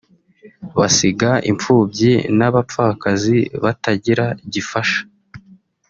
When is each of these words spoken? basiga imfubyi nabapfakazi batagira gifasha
basiga 0.77 1.31
imfubyi 1.51 2.11
nabapfakazi 2.37 3.37
batagira 3.63 4.25
gifasha 4.53 5.01